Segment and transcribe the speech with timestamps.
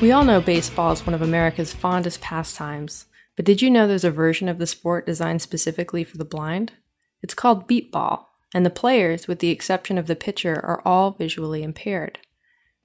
[0.00, 3.04] We all know baseball is one of America's fondest pastimes,
[3.36, 6.72] but did you know there's a version of the sport designed specifically for the blind?
[7.22, 11.10] It's called beep ball, and the players, with the exception of the pitcher, are all
[11.10, 12.18] visually impaired.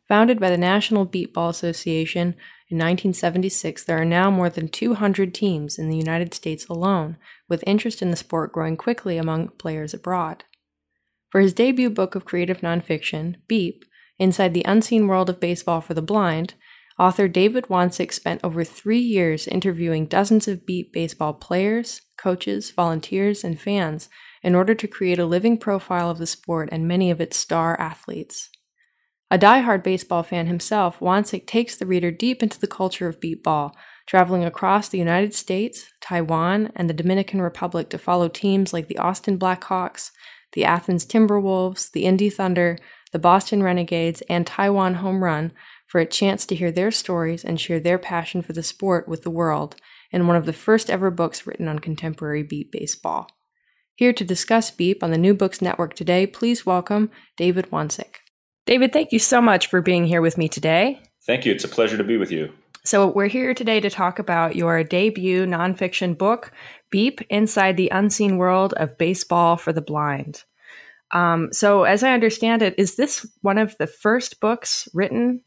[0.10, 2.36] Founded by the National Beep Ball Association
[2.70, 7.16] in 1976, there are now more than 200 teams in the United States alone,
[7.48, 10.44] with interest in the sport growing quickly among players abroad.
[11.30, 13.86] For his debut book of creative nonfiction, Beep
[14.18, 16.54] Inside the Unseen World of Baseball for the Blind,
[16.98, 23.44] author David Wanczyk spent over three years interviewing dozens of beep baseball players, coaches, volunteers,
[23.44, 24.10] and fans
[24.42, 27.80] in order to create a living profile of the sport and many of its star
[27.80, 28.50] athletes.
[29.32, 33.44] A die-hard baseball fan himself, Wanczyk takes the reader deep into the culture of beep
[33.44, 33.76] ball,
[34.06, 39.00] traveling across the United States, Taiwan, and the Dominican Republic to follow teams like the
[39.00, 40.12] Austin Blackhawks,
[40.54, 42.78] the Athens Timberwolves, the Indy Thunder,
[43.12, 45.52] the Boston Renegades, and Taiwan Home Run
[45.96, 49.24] for a chance to hear their stories and share their passion for the sport with
[49.24, 49.78] the world
[50.12, 53.30] in one of the first ever books written on contemporary beep baseball.
[53.96, 58.16] Here to discuss beep on the New Books Network today, please welcome David Wanczyk.
[58.66, 61.02] David, thank you so much for being here with me today.
[61.26, 61.54] Thank you.
[61.54, 62.52] It's a pleasure to be with you.
[62.84, 66.52] So, we're here today to talk about your debut nonfiction book,
[66.92, 70.44] Beep Inside the Unseen World of Baseball for the Blind.
[71.12, 75.40] Um, so, as I understand it, is this one of the first books written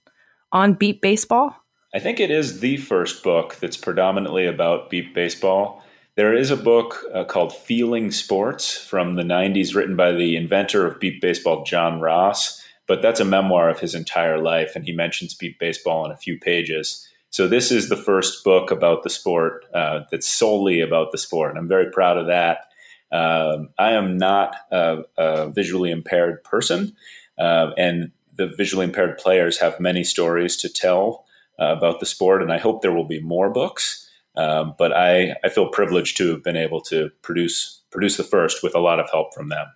[0.52, 1.54] on beep baseball?
[1.94, 5.82] I think it is the first book that's predominantly about beep baseball.
[6.16, 10.86] There is a book uh, called Feeling Sports from the 90s, written by the inventor
[10.86, 14.92] of beep baseball, John Ross but that's a memoir of his entire life, and he
[14.92, 17.06] mentions beep baseball in a few pages.
[17.30, 21.50] So this is the first book about the sport uh, that's solely about the sport,
[21.50, 22.64] and I'm very proud of that.
[23.12, 26.96] Um, I am not a, a visually impaired person,
[27.38, 31.26] uh, and the visually impaired players have many stories to tell
[31.60, 34.08] uh, about the sport, and I hope there will be more books.
[34.36, 38.62] Um, but I, I feel privileged to have been able to produce produce the first
[38.62, 39.66] with a lot of help from them.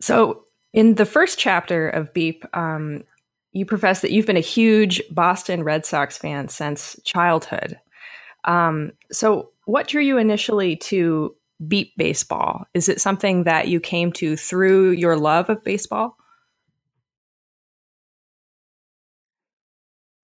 [0.00, 3.04] So in the first chapter of Beep, um,
[3.52, 7.78] you profess that you've been a huge Boston Red Sox fan since childhood.
[8.44, 11.34] Um, so, what drew you initially to
[11.66, 12.64] Beep baseball?
[12.74, 16.17] Is it something that you came to through your love of baseball?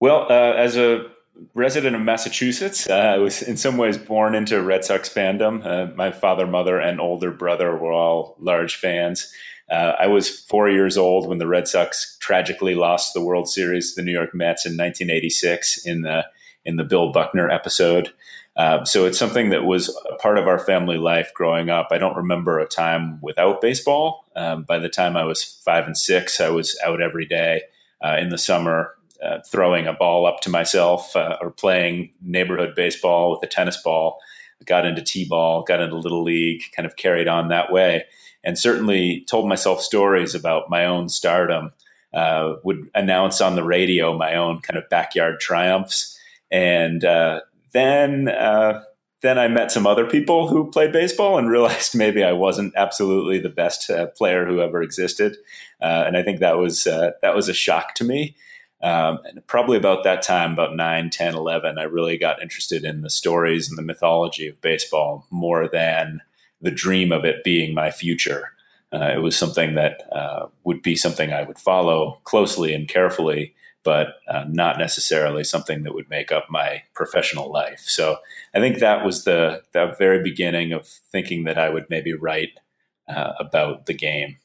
[0.05, 1.07] Well, uh, as a
[1.55, 5.65] resident of Massachusetts, uh, I was in some ways born into Red Sox fandom.
[5.65, 9.33] Uh, my father, mother, and older brother were all large fans.
[9.67, 13.95] Uh, I was four years old when the Red Sox tragically lost the World Series
[13.95, 16.27] to the New York Mets in 1986 in the
[16.65, 18.13] in the Bill Buckner episode.
[18.55, 21.87] Uh, so it's something that was a part of our family life growing up.
[21.89, 24.25] I don't remember a time without baseball.
[24.35, 27.63] Um, by the time I was five and six, I was out every day
[28.03, 28.93] uh, in the summer,
[29.23, 33.81] uh, throwing a ball up to myself uh, or playing neighborhood baseball with a tennis
[33.81, 34.19] ball.
[34.65, 38.05] Got into t-ball, got into little league, kind of carried on that way
[38.45, 41.73] and certainly told myself stories about my own stardom.
[42.13, 46.17] Uh, would announce on the radio my own kind of backyard triumphs,
[46.49, 47.41] and uh,
[47.73, 48.81] then uh,
[49.21, 53.39] then I met some other people who played baseball and realized maybe I wasn't absolutely
[53.39, 55.35] the best uh, player who ever existed,
[55.81, 58.37] uh, and I think that was uh, that was a shock to me.
[58.85, 63.01] Um, and probably about that time, about 9, 10, 11, I really got interested in
[63.01, 66.21] the stories and the mythology of baseball more than
[66.61, 68.51] the dream of it being my future.
[68.93, 73.55] Uh, it was something that uh, would be something I would follow closely and carefully,
[73.83, 77.81] but uh, not necessarily something that would make up my professional life.
[77.87, 78.17] So
[78.53, 82.59] I think that was the the very beginning of thinking that I would maybe write
[83.07, 84.37] uh, about the game.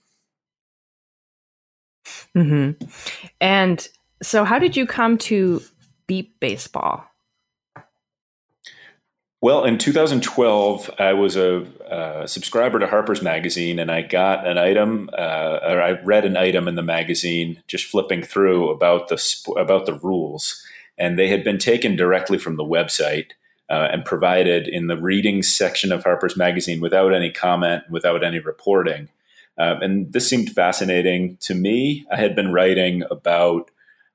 [2.34, 2.86] Mm-hmm.
[3.40, 3.88] And
[4.22, 5.62] so, how did you come to
[6.06, 7.04] beep baseball?
[9.42, 14.58] Well, in 2012, I was a uh, subscriber to Harper's Magazine, and I got an
[14.58, 19.54] item, uh, or I read an item in the magazine, just flipping through about the
[19.56, 20.62] about the rules,
[20.98, 23.30] and they had been taken directly from the website
[23.70, 28.40] uh, and provided in the reading section of Harper's Magazine without any comment, without any
[28.40, 29.08] reporting.
[29.56, 32.06] Um, and this seemed fascinating to me.
[32.12, 33.70] I had been writing about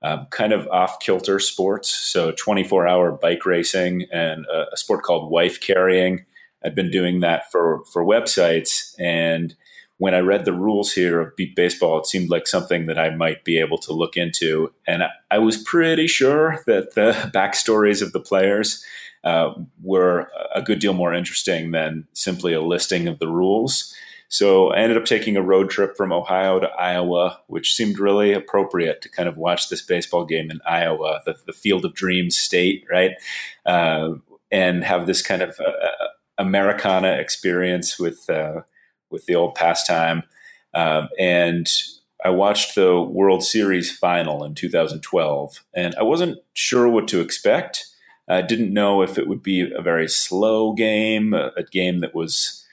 [0.06, 1.90] um, kind of off kilter sports.
[1.90, 6.26] So 24 hour bike racing and a, a, sport called wife carrying.
[6.64, 8.94] I've been doing that for, for websites.
[9.00, 9.56] And
[9.98, 13.16] when I read the rules here of beep baseball, it seemed like something that I
[13.16, 14.72] might be able to look into.
[14.86, 18.86] And I, I was pretty sure that the backstories of the players
[19.24, 23.92] uh, were a good deal more interesting than simply a listing of the rules.
[24.30, 28.34] So I ended up taking a road trip from Ohio to Iowa, which seemed really
[28.34, 32.36] appropriate to kind of watch this baseball game in Iowa, the, the field of dreams
[32.36, 33.12] state, right?
[33.66, 34.16] Uh,
[34.52, 36.08] and have this kind of uh,
[36.38, 38.62] Americana experience with uh,
[39.10, 40.24] with the old pastime.
[40.74, 41.72] Um, and
[42.24, 47.86] I watched the World Series final in 2012, and I wasn't sure what to expect.
[48.28, 52.16] I didn't know if it would be a very slow game, a, a game that
[52.16, 52.66] was,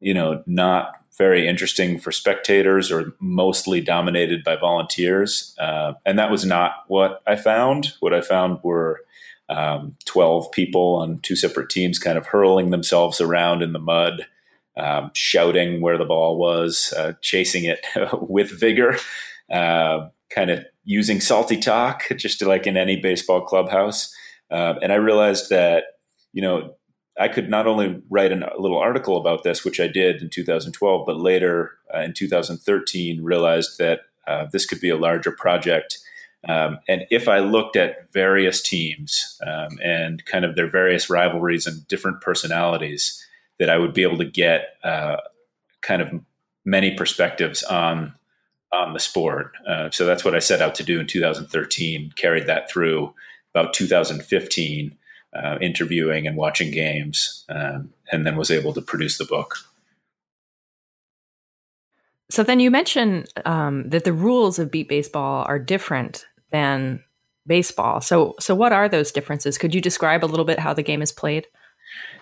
[0.00, 5.54] you know, not very interesting for spectators or mostly dominated by volunteers.
[5.58, 7.94] Uh, and that was not what I found.
[8.00, 9.00] What I found were
[9.48, 14.26] um, 12 people on two separate teams kind of hurling themselves around in the mud,
[14.76, 18.98] um, shouting where the ball was, uh, chasing it with vigor,
[19.50, 24.14] uh, kind of using salty talk, just like in any baseball clubhouse.
[24.50, 25.84] Uh, and I realized that,
[26.32, 26.74] you know,
[27.18, 30.28] I could not only write an, a little article about this, which I did in
[30.28, 35.98] 2012, but later uh, in 2013 realized that uh, this could be a larger project.
[36.48, 41.66] Um, and if I looked at various teams um, and kind of their various rivalries
[41.66, 43.24] and different personalities,
[43.58, 45.16] that I would be able to get uh,
[45.80, 46.10] kind of
[46.64, 48.14] many perspectives on
[48.72, 49.52] on the sport.
[49.66, 52.12] Uh, so that's what I set out to do in 2013.
[52.16, 53.14] Carried that through
[53.54, 54.98] about 2015
[55.42, 59.58] uh, interviewing and watching games, um, and then was able to produce the book.
[62.30, 67.02] So then you mentioned um, that the rules of beep baseball are different than
[67.46, 68.00] baseball.
[68.00, 69.58] So so what are those differences?
[69.58, 71.46] Could you describe a little bit how the game is played?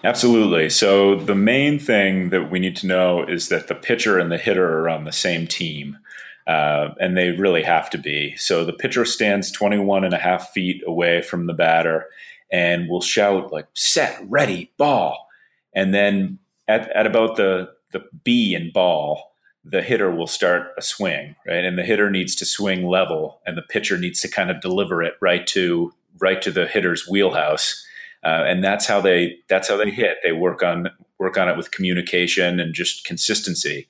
[0.03, 0.69] Absolutely.
[0.69, 4.37] So the main thing that we need to know is that the pitcher and the
[4.37, 5.99] hitter are on the same team.
[6.47, 8.37] Uh, and they really have to be.
[8.37, 12.07] So the pitcher stands 21 and a half feet away from the batter
[12.55, 15.27] and will shout like set, ready, ball.
[15.75, 19.33] And then at, at about the, the B in ball,
[19.65, 21.65] the hitter will start a swing, right?
[21.65, 25.03] And the hitter needs to swing level and the pitcher needs to kind of deliver
[25.03, 27.85] it right to right to the hitter's wheelhouse.
[28.23, 30.19] Uh, and that's how they that's how they hit.
[30.23, 33.89] They work on work on it with communication and just consistency.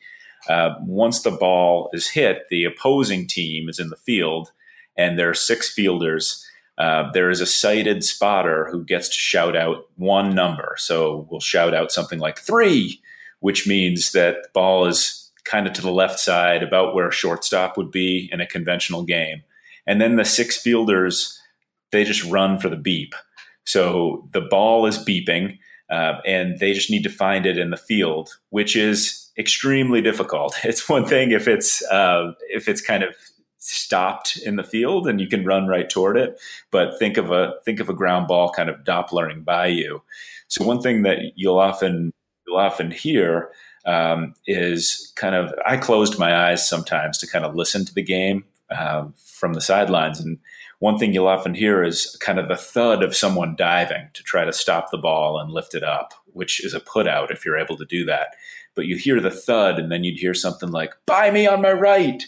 [0.49, 4.52] Uh, once the ball is hit, the opposing team is in the field,
[4.96, 6.49] and there are six fielders.
[6.76, 10.75] Uh, there is a sighted spotter who gets to shout out one number.
[10.79, 13.00] So we'll shout out something like three,
[13.41, 17.12] which means that the ball is kind of to the left side, about where a
[17.12, 19.43] shortstop would be in a conventional game.
[19.87, 21.38] And then the six fielders,
[21.93, 23.15] they just run for the beep.
[23.65, 25.59] So the ball is beeping,
[25.91, 30.56] uh, and they just need to find it in the field, which is extremely difficult.
[30.65, 33.15] It's one thing if it's uh, if it's kind of
[33.64, 36.38] stopped in the field and you can run right toward it,
[36.70, 40.02] but think of a think of a ground ball kind of dopplering by you.
[40.49, 42.12] So one thing that you'll often
[42.46, 43.50] you'll often hear
[43.87, 48.02] um, is kind of I closed my eyes sometimes to kind of listen to the
[48.02, 50.20] game uh, from the sidelines.
[50.20, 50.38] And
[50.81, 54.44] one thing you'll often hear is kind of the thud of someone diving to try
[54.44, 57.58] to stop the ball and lift it up, which is a put out if you're
[57.58, 58.34] able to do that.
[58.75, 61.72] But you hear the thud and then you'd hear something like "Buy me on my
[61.72, 62.25] right,"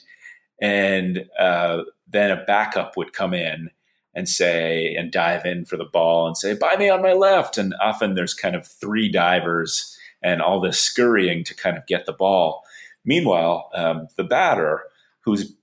[0.61, 3.71] and uh, then a backup would come in
[4.15, 7.59] and say and dive in for the ball and say "Buy me on my left,"
[7.59, 12.07] and often there's kind of three divers and all this scurrying to kind of get
[12.07, 12.65] the ball.
[13.05, 14.83] Meanwhile, um, the batter,
[15.21, 15.55] who's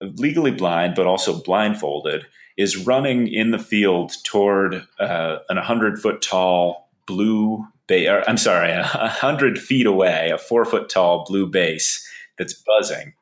[0.00, 6.22] legally blind but also blindfolded, is running in the field toward uh, an 100 foot
[6.22, 11.46] tall blue ba- or, I'm sorry, a hundred feet away, a four foot tall blue
[11.46, 12.06] base
[12.38, 13.14] that's buzzing.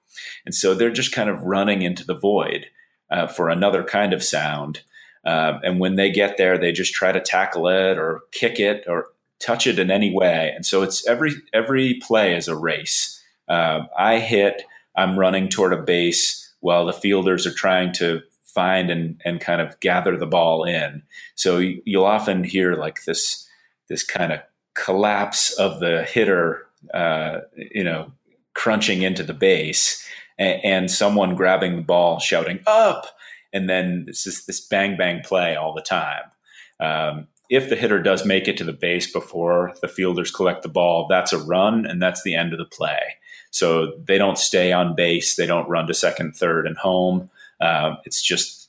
[0.44, 2.66] And so they're just kind of running into the void
[3.10, 4.80] uh, for another kind of sound.
[5.24, 8.84] Uh, and when they get there, they just try to tackle it or kick it
[8.86, 9.08] or
[9.40, 10.52] touch it in any way.
[10.54, 13.22] And so it's every every play is a race.
[13.48, 14.62] Uh, I hit,
[14.96, 19.60] I'm running toward a base while the fielders are trying to find and, and kind
[19.60, 21.02] of gather the ball in.
[21.34, 23.46] So you'll often hear like this
[23.88, 24.40] this kind of
[24.74, 28.12] collapse of the hitter, uh, you know,
[28.54, 30.06] crunching into the base,
[30.38, 33.06] and, and, someone grabbing the ball, shouting "up,"
[33.52, 36.22] and then this is this bang bang play all the time.
[36.80, 40.68] Um, if the hitter does make it to the base before the fielders collect the
[40.68, 43.16] ball, that's a run, and that's the end of the play.
[43.50, 47.30] So they don't stay on base, they don't run to second, third, and home.
[47.60, 48.68] Uh, it's just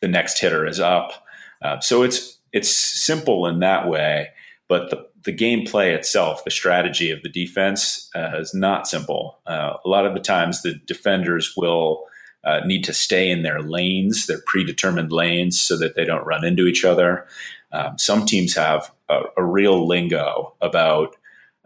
[0.00, 1.24] the next hitter is up.
[1.62, 4.28] Uh, so it's it's simple in that way,
[4.68, 9.38] but the the gameplay itself, the strategy of the defense uh, is not simple.
[9.46, 12.04] Uh, a lot of the times, the defenders will
[12.44, 16.44] uh, need to stay in their lanes, their predetermined lanes, so that they don't run
[16.44, 17.26] into each other.
[17.72, 21.16] Um, some teams have a, a, real lingo about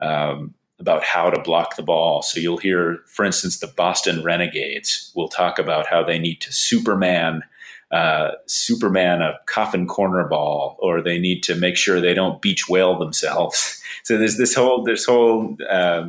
[0.00, 2.22] um, about how to block the ball.
[2.22, 6.52] So you'll hear, for instance, the Boston Renegades will talk about how they need to
[6.52, 7.44] Superman.
[7.92, 12.68] Uh, Superman a coffin corner ball, or they need to make sure they don't beach
[12.68, 13.78] whale themselves.
[14.04, 16.08] So there's this whole this whole uh,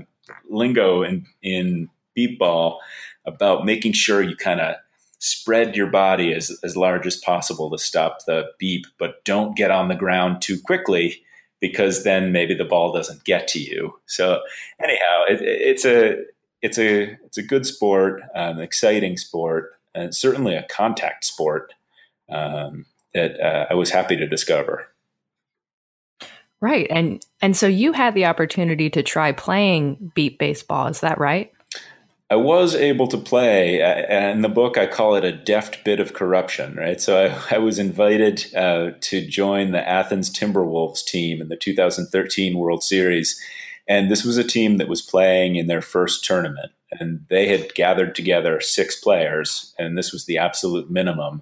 [0.49, 2.79] lingo in in beep ball
[3.25, 4.75] about making sure you kind of
[5.19, 9.71] spread your body as, as large as possible to stop the beep, but don't get
[9.71, 11.23] on the ground too quickly
[11.61, 13.93] because then maybe the ball doesn't get to you.
[14.05, 14.41] So
[14.83, 16.17] anyhow, it, it's a
[16.61, 21.73] it's a it's a good sport, an exciting sport, and certainly a contact sport
[22.29, 24.87] um, that uh, I was happy to discover.
[26.61, 30.87] Right, and and so you had the opportunity to try playing beep baseball.
[30.87, 31.51] Is that right?
[32.29, 33.79] I was able to play.
[33.81, 36.99] and in the book, I call it a deft bit of corruption, right?
[36.99, 42.57] So I, I was invited uh, to join the Athens Timberwolves team in the 2013
[42.57, 43.39] World Series.
[43.87, 46.71] And this was a team that was playing in their first tournament.
[46.91, 51.41] And they had gathered together six players, and this was the absolute minimum.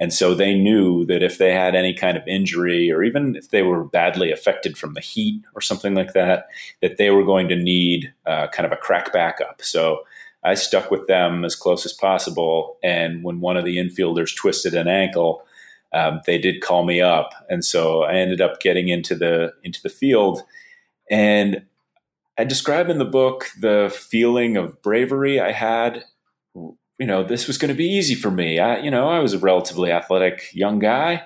[0.00, 3.50] And so they knew that if they had any kind of injury or even if
[3.50, 6.46] they were badly affected from the heat or something like that,
[6.80, 9.60] that they were going to need uh, kind of a crack backup.
[9.60, 10.04] So
[10.44, 12.78] I stuck with them as close as possible.
[12.82, 15.44] And when one of the infielders twisted an ankle,
[15.92, 19.80] um, they did call me up, and so I ended up getting into the into
[19.82, 20.42] the field.
[21.10, 21.62] And
[22.38, 26.04] I describe in the book the feeling of bravery I had
[26.98, 28.58] you know, this was going to be easy for me.
[28.58, 31.24] I, you know, I was a relatively athletic young guy.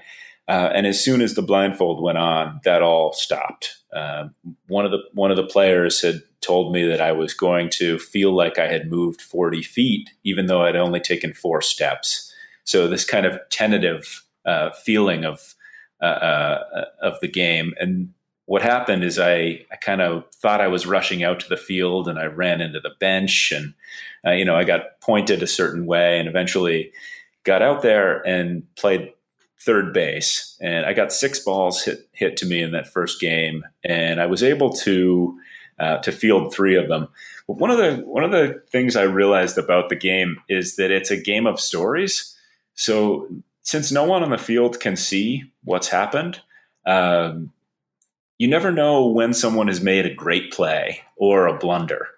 [0.48, 3.78] Uh, and as soon as the blindfold went on, that all stopped.
[3.94, 4.28] Uh,
[4.68, 7.98] one of the one of the players had told me that I was going to
[7.98, 12.32] feel like I had moved 40 feet, even though I'd only taken four steps.
[12.64, 15.54] So this kind of tentative uh, feeling of
[16.02, 18.12] uh, uh, of the game, and
[18.46, 22.08] what happened is I, I kind of thought I was rushing out to the field
[22.08, 23.74] and I ran into the bench and,
[24.26, 26.92] uh, you know, I got pointed a certain way and eventually
[27.44, 29.12] got out there and played
[29.60, 30.56] third base.
[30.60, 33.64] And I got six balls hit, hit to me in that first game.
[33.84, 35.38] And I was able to,
[35.78, 37.08] uh, to field three of them.
[37.46, 40.90] But one of the, one of the things I realized about the game is that
[40.90, 42.36] it's a game of stories.
[42.74, 43.28] So
[43.62, 46.40] since no one on the field can see what's happened,
[46.86, 47.52] um,
[48.42, 52.08] you never know when someone has made a great play or a blunder.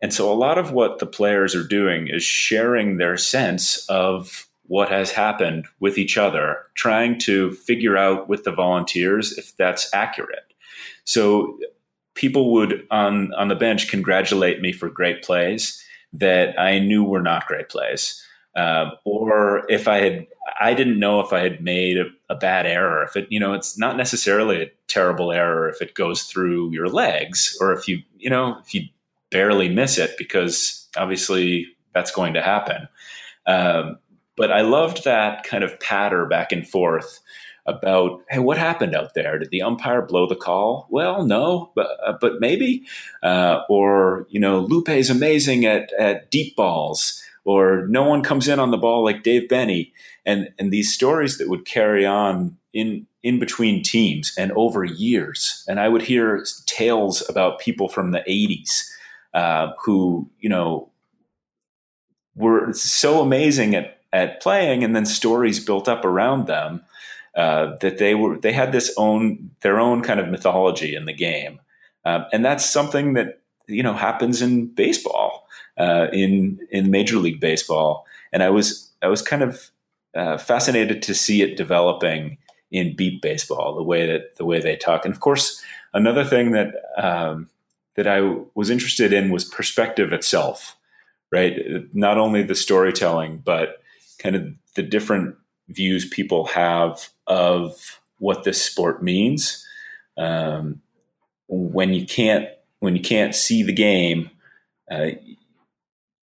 [0.00, 4.46] And so a lot of what the players are doing is sharing their sense of
[4.68, 9.92] what has happened with each other, trying to figure out with the volunteers if that's
[9.92, 10.54] accurate.
[11.02, 11.58] So
[12.14, 17.22] people would on on the bench congratulate me for great plays that I knew were
[17.22, 18.24] not great plays.
[18.54, 20.26] Um, or if I had,
[20.60, 23.04] I didn't know if I had made a, a, bad error.
[23.04, 26.88] If it, you know, it's not necessarily a terrible error if it goes through your
[26.88, 28.82] legs, or if you, you know, if you
[29.30, 32.88] barely miss it, because obviously that's going to happen.
[33.46, 33.98] Um,
[34.36, 37.20] but I loved that kind of patter back and forth
[37.66, 39.38] about, hey, what happened out there?
[39.38, 40.88] Did the umpire blow the call?
[40.90, 42.84] Well, no, but uh, but maybe.
[43.22, 48.48] Uh, or you know, Lupe is amazing at at deep balls or no one comes
[48.48, 49.92] in on the ball like Dave Benny,
[50.24, 55.64] and and these stories that would carry on in in between teams and over years.
[55.68, 58.88] And I would hear tales about people from the '80s
[59.34, 60.90] uh, who you know
[62.34, 66.82] were so amazing at at playing, and then stories built up around them
[67.36, 71.12] uh, that they were they had this own their own kind of mythology in the
[71.12, 71.60] game,
[72.04, 75.46] um, and that's something that you know happens in baseball
[75.78, 79.70] uh, in in Major League Baseball, and I was I was kind of
[80.14, 82.38] uh, fascinated to see it developing
[82.70, 85.62] in beep baseball, the way that the way they talk, and of course
[85.94, 87.48] another thing that um,
[87.96, 88.20] that I
[88.54, 90.76] was interested in was perspective itself,
[91.30, 91.58] right?
[91.94, 93.82] Not only the storytelling, but
[94.18, 95.36] kind of the different
[95.68, 99.66] views people have of what this sport means.
[100.16, 100.80] Um,
[101.48, 102.48] when you can't
[102.82, 104.28] when you can't see the game,
[104.90, 105.10] uh,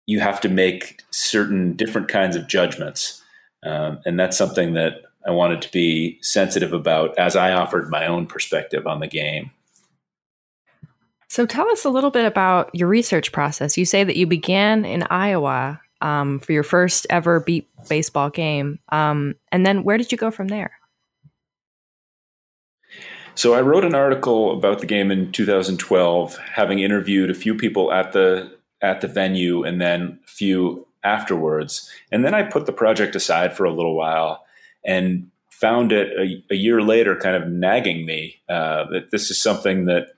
[0.07, 3.23] you have to make certain different kinds of judgments.
[3.63, 8.07] Um, and that's something that I wanted to be sensitive about as I offered my
[8.07, 9.51] own perspective on the game.
[11.29, 13.77] So tell us a little bit about your research process.
[13.77, 18.79] You say that you began in Iowa um, for your first ever beep baseball game.
[18.89, 20.78] Um, and then where did you go from there?
[23.39, 27.93] So I wrote an article about the game in 2012, having interviewed a few people
[27.93, 28.51] at the
[28.83, 31.89] at the venue and then a few afterwards.
[32.11, 34.45] And then I put the project aside for a little while
[34.85, 39.41] and found it a, a year later kind of nagging me uh, that this is
[39.41, 40.17] something that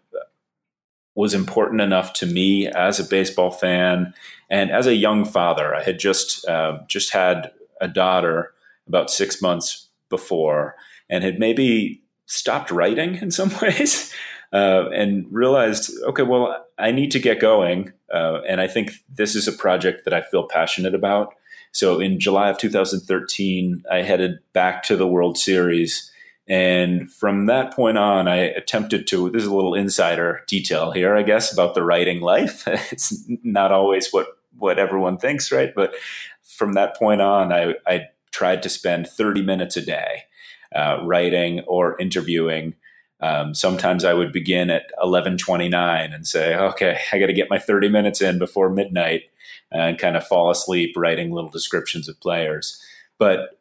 [1.15, 4.15] was important enough to me as a baseball fan
[4.49, 5.75] and as a young father.
[5.75, 8.55] I had just uh, just had a daughter
[8.89, 10.75] about six months before,
[11.11, 12.01] and had maybe
[12.31, 14.13] stopped writing in some ways,
[14.53, 19.35] uh, and realized, okay, well, I need to get going, uh, and I think this
[19.35, 21.35] is a project that I feel passionate about.
[21.73, 26.11] So in July of 2013, I headed back to the World Series
[26.51, 29.31] and from that point on, I attempted to.
[29.31, 32.67] This is a little insider detail here, I guess, about the writing life.
[32.67, 34.27] it's not always what
[34.59, 35.73] what everyone thinks, right?
[35.73, 35.95] But
[36.43, 40.25] from that point on, I, I tried to spend 30 minutes a day
[40.75, 42.75] uh, writing or interviewing.
[43.21, 47.59] Um, sometimes I would begin at 11:29 and say, "Okay, I got to get my
[47.59, 49.25] 30 minutes in before midnight,"
[49.71, 52.83] and kind of fall asleep writing little descriptions of players.
[53.19, 53.61] But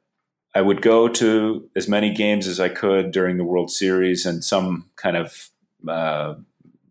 [0.55, 4.43] I would go to as many games as I could during the World Series and
[4.43, 5.49] some kind of
[5.87, 6.35] uh,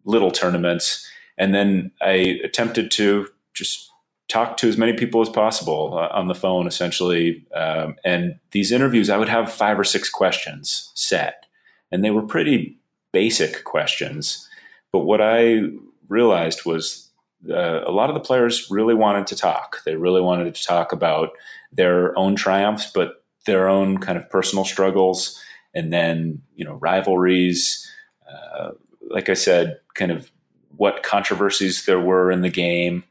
[0.04, 1.06] little tournaments.
[1.36, 3.87] And then I attempted to just
[4.28, 7.46] talk to as many people as possible uh, on the phone, essentially.
[7.54, 11.46] Um, and these interviews, I would have five or six questions set,
[11.90, 12.78] and they were pretty
[13.12, 14.48] basic questions.
[14.92, 15.62] But what I
[16.08, 17.10] realized was
[17.48, 19.82] uh, a lot of the players really wanted to talk.
[19.84, 21.30] They really wanted to talk about
[21.72, 25.42] their own triumphs, but their own kind of personal struggles
[25.74, 27.90] and then you know rivalries
[28.30, 28.70] uh,
[29.10, 30.30] like i said kind of
[30.76, 33.02] what controversies there were in the game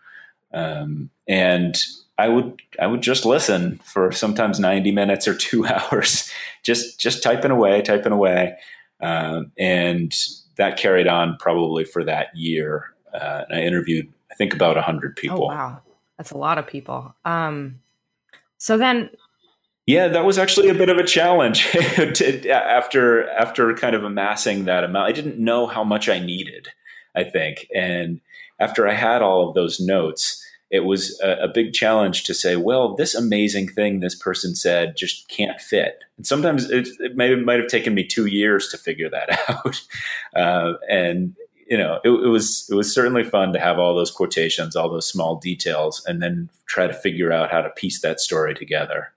[0.54, 1.76] um, and
[2.18, 6.32] i would i would just listen for sometimes 90 minutes or two hours
[6.64, 8.58] just just typing away typing away.
[9.00, 10.12] Um, and
[10.56, 12.86] that carried on probably for that year.
[13.14, 15.82] Uh, and i interviewed i think about 100 people oh, wow.
[16.18, 17.16] That's a lot of people.
[17.26, 17.80] Um,
[18.58, 19.10] so then
[19.86, 21.74] yeah, that was actually a bit of a challenge.
[22.50, 25.08] After after kind of amassing that amount.
[25.08, 26.68] I didn't know how much I needed,
[27.16, 28.20] I think, and
[28.60, 32.58] after I had all of those notes, it was a, a, big challenge to say,
[32.58, 36.04] well, this amazing thing this person said just can't fit.
[36.18, 39.82] And sometimes it, it may, might have taken me two years to figure that out,
[40.36, 41.36] uh, and
[41.70, 44.90] you know, it, it was it was certainly fun to have all those quotations, all
[44.90, 49.14] those small details, and then try to figure out how to piece that story together.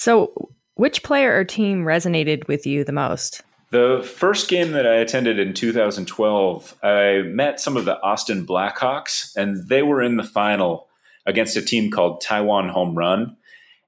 [0.00, 3.42] So, which player or team resonated with you the most?
[3.70, 9.34] The first game that I attended in 2012, I met some of the Austin Blackhawks,
[9.36, 10.88] and they were in the final
[11.26, 13.36] against a team called Taiwan Home Run.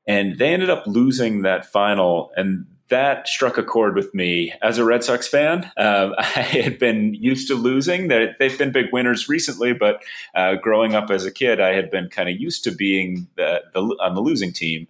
[0.07, 4.79] And they ended up losing that final, and that struck a chord with me as
[4.79, 5.71] a Red Sox fan.
[5.77, 8.09] Uh, I had been used to losing.
[8.09, 10.03] They've been big winners recently, but
[10.35, 13.63] uh, growing up as a kid, I had been kind of used to being the,
[13.75, 14.87] the, on the losing team.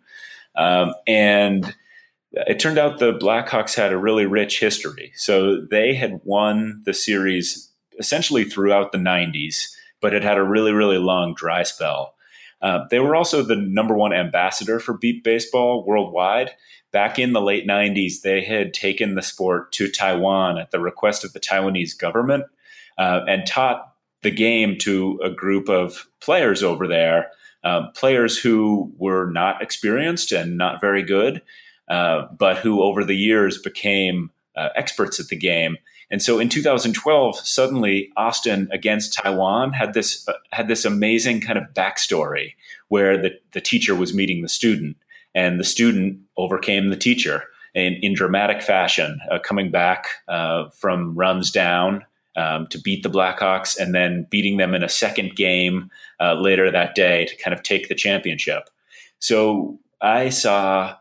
[0.55, 1.75] Um, and
[2.47, 5.13] it turned out the Blackhawks had a really rich history.
[5.17, 9.69] So they had won the series essentially throughout the 90s,
[10.01, 12.15] but it had a really, really long dry spell.
[12.61, 16.51] Uh, they were also the number one ambassador for beep baseball worldwide.
[16.93, 21.25] Back in the late 90s, they had taken the sport to Taiwan at the request
[21.25, 22.45] of the Taiwanese government
[22.99, 27.31] uh, and taught the game to a group of players over there
[27.67, 31.43] uh, players who were not experienced and not very good,
[31.89, 35.77] uh, but who over the years became uh, experts at the game.
[36.11, 41.59] And so in 2012, suddenly Austin against Taiwan had this uh, had this amazing kind
[41.59, 42.55] of backstory
[42.89, 44.97] where the, the teacher was meeting the student,
[45.35, 47.45] and the student overcame the teacher
[47.75, 52.05] in, in dramatic fashion, uh, coming back uh, from runs down
[52.37, 56.71] um, to beat the Blackhawks and then beating them in a second game uh, later
[56.71, 58.71] that day to kind of take the championship.
[59.19, 60.97] So I saw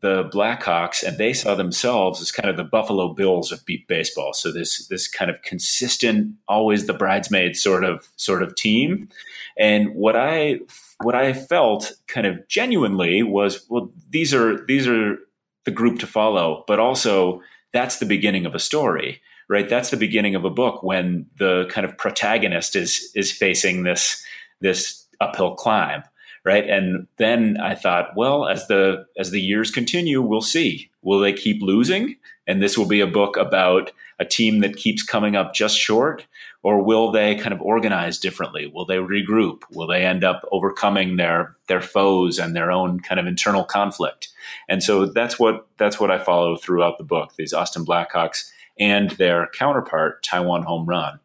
[0.00, 4.32] the Blackhawks and they saw themselves as kind of the Buffalo Bills of beep baseball.
[4.32, 9.08] So this this kind of consistent, always the bridesmaid sort of sort of team.
[9.58, 10.60] And what I
[11.02, 15.18] what I felt kind of genuinely was, well, these are these are
[15.64, 19.68] the group to follow, but also that's the beginning of a story right?
[19.68, 24.24] That's the beginning of a book when the kind of protagonist is is facing this
[24.60, 26.04] this uphill climb,
[26.44, 26.68] right?
[26.68, 30.90] And then I thought, well, as the as the years continue, we'll see.
[31.02, 32.16] Will they keep losing?
[32.46, 36.26] And this will be a book about a team that keeps coming up just short,
[36.62, 38.66] or will they kind of organize differently?
[38.66, 39.62] Will they regroup?
[39.70, 44.28] Will they end up overcoming their their foes and their own kind of internal conflict?
[44.68, 47.34] And so that's what that's what I follow throughout the book.
[47.36, 51.20] These Austin Blackhawks and their counterpart, Taiwan Home Run.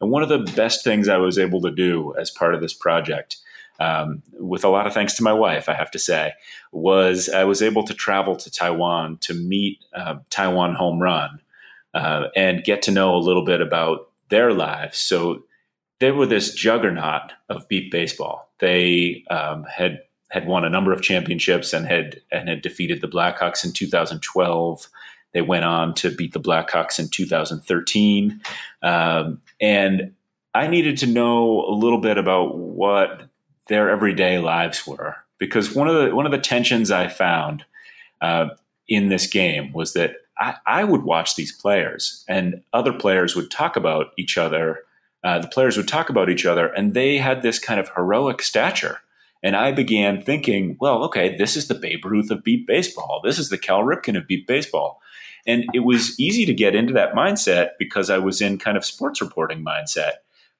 [0.00, 2.72] And one of the best things I was able to do as part of this
[2.72, 3.36] project,
[3.80, 6.32] um, with a lot of thanks to my wife, I have to say,
[6.70, 11.40] was I was able to travel to Taiwan to meet uh, Taiwan Home Run
[11.94, 14.98] uh, and get to know a little bit about their lives.
[14.98, 15.44] So
[15.98, 18.50] they were this juggernaut of beep baseball.
[18.58, 23.08] They um, had had won a number of championships and had and had defeated the
[23.08, 24.88] Blackhawks in 2012.
[25.32, 28.40] They went on to beat the Blackhawks in 2013,
[28.82, 30.12] um, and
[30.54, 33.29] I needed to know a little bit about what
[33.70, 37.64] their everyday lives were because one of the one of the tensions I found
[38.20, 38.48] uh,
[38.86, 43.50] in this game was that I, I, would watch these players and other players would
[43.50, 44.80] talk about each other.
[45.24, 48.42] Uh, the players would talk about each other, and they had this kind of heroic
[48.42, 49.00] stature.
[49.42, 53.20] And I began thinking, well, okay, this is the Babe Ruth of beep baseball.
[53.24, 55.00] This is the Cal Ripken of beep baseball.
[55.46, 58.84] And it was easy to get into that mindset because I was in kind of
[58.84, 60.14] sports reporting mindset.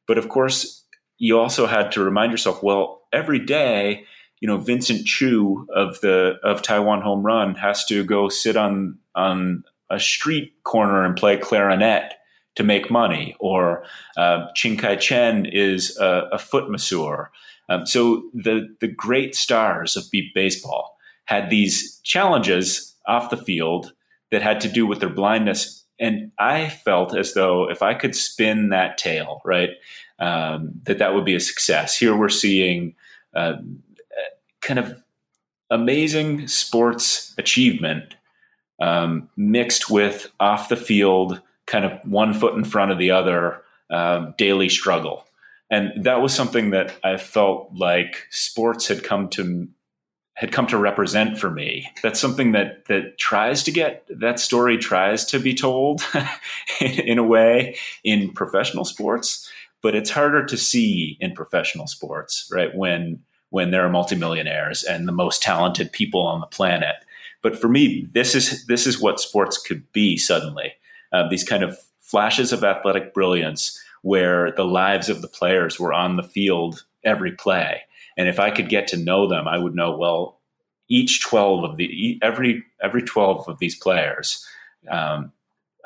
[0.06, 0.84] But of course,
[1.18, 4.04] you also had to remind yourself, well, every day,
[4.40, 8.98] you know, Vincent Chu of the of Taiwan Home Run has to go sit on
[9.14, 12.14] on a street corner and play clarinet
[12.56, 13.84] to make money, or
[14.16, 17.30] uh, Ching Kai Chen is a, a foot masseur.
[17.68, 23.92] Um, so the the great stars of beep baseball had these challenges off the field
[24.30, 28.16] that had to do with their blindness, and I felt as though if I could
[28.16, 29.70] spin that tale, right,
[30.18, 31.96] um, that that would be a success.
[31.96, 32.94] Here we're seeing
[33.34, 33.54] uh,
[34.60, 35.02] kind of
[35.70, 38.14] amazing sports achievement
[38.80, 43.62] um, mixed with off the field, kind of one foot in front of the other,
[43.90, 45.26] um, daily struggle
[45.70, 49.68] and that was something that I felt like sports had come to
[50.34, 51.86] had come to represent for me.
[52.02, 56.02] That's something that that tries to get that story tries to be told
[56.80, 59.50] in a way in professional sports,
[59.82, 62.74] but it's harder to see in professional sports, right?
[62.74, 66.94] When when there are multimillionaires and the most talented people on the planet.
[67.42, 70.72] But for me, this is this is what sports could be suddenly.
[71.12, 75.92] Uh, these kind of flashes of athletic brilliance where the lives of the players were
[75.92, 77.82] on the field every play.
[78.16, 80.40] And if I could get to know them, I would know, well,
[80.88, 84.44] each 12 of the, every, every 12 of these players,
[84.90, 85.32] um,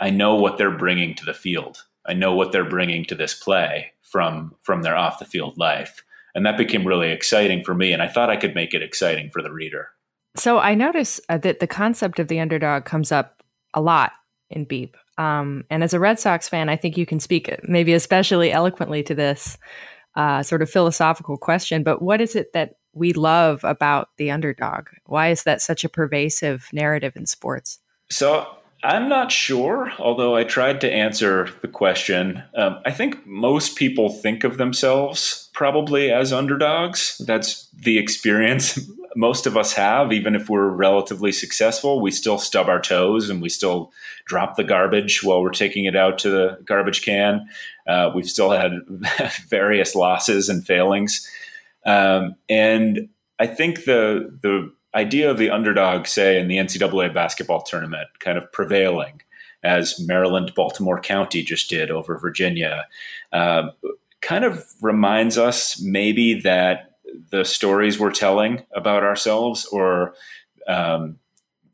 [0.01, 1.85] I know what they're bringing to the field.
[2.07, 6.05] I know what they're bringing to this play from, from their off the field life.
[6.35, 7.93] And that became really exciting for me.
[7.93, 9.89] And I thought I could make it exciting for the reader.
[10.37, 14.13] So I notice uh, that the concept of the underdog comes up a lot
[14.51, 14.97] in Beep.
[15.17, 19.03] Um, and as a Red Sox fan, I think you can speak maybe especially eloquently
[19.05, 19.57] to this
[20.17, 21.83] uh, sort of philosophical question.
[21.83, 24.89] But what is it that we love about the underdog?
[25.07, 27.79] Why is that such a pervasive narrative in sports?
[28.11, 28.49] So
[28.85, 32.43] I'm not sure, although I tried to answer the question.
[32.55, 37.17] Um, I think most people think of themselves probably as underdogs.
[37.25, 38.79] That's the experience
[39.17, 43.41] most of us have, even if we're relatively successful, we still stub our toes and
[43.41, 43.91] we still
[44.27, 47.49] drop the garbage while we're taking it out to the garbage can.
[47.87, 48.73] Uh, we've still had
[49.49, 51.27] various losses and failings.
[51.87, 57.63] Um, and I think the the idea of the underdog, say in the NCAA basketball
[57.63, 59.21] tournament, kind of prevailing
[59.63, 62.87] as Maryland, Baltimore County just did over Virginia,
[63.33, 63.71] uh,
[64.21, 66.93] kind of reminds us maybe that
[67.31, 70.15] the stories we're telling about ourselves or
[70.69, 71.19] um,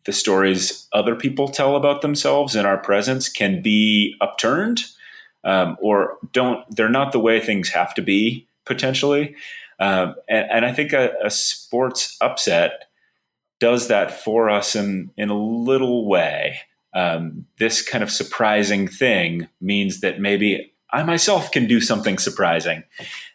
[0.05, 4.83] the stories other people tell about themselves in our presence can be upturned
[5.45, 9.35] um, or don't they're not the way things have to be potentially.
[9.79, 12.90] Um, and, and, i think a, a, sports upset
[13.61, 16.61] does that for us in, in a little way
[16.93, 22.83] um, this kind of surprising thing means that maybe I myself can do something surprising.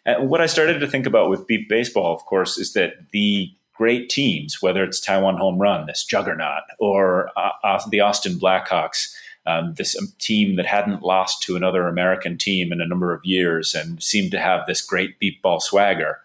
[0.04, 3.50] And what I started to think about with beep baseball, of course, is that the
[3.74, 9.14] great teams, whether it's Taiwan Home Run, this juggernaut, or uh, uh, the Austin Blackhawks,
[9.46, 13.24] um, this um, team that hadn't lost to another American team in a number of
[13.24, 16.18] years and seemed to have this great beep ball swagger.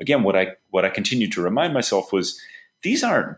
[0.00, 2.40] Again, what I what I continued to remind myself was
[2.82, 3.36] these aren't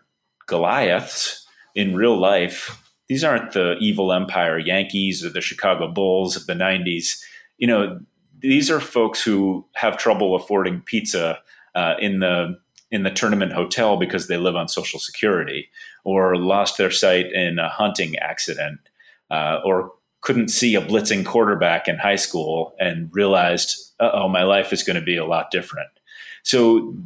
[0.50, 2.76] Goliaths in real life.
[3.08, 7.24] These aren't the evil empire Yankees or the Chicago Bulls of the 90s
[7.60, 8.00] you know,
[8.40, 11.38] these are folks who have trouble affording pizza
[11.76, 12.58] uh, in the
[12.90, 15.68] in the tournament hotel because they live on Social Security,
[16.02, 18.80] or lost their sight in a hunting accident,
[19.30, 24.72] uh, or couldn't see a blitzing quarterback in high school and realized, oh, my life
[24.72, 25.88] is going to be a lot different.
[26.42, 26.96] So